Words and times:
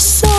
so 0.00 0.29